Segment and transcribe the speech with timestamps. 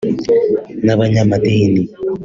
[0.85, 1.81] n’abanyamadini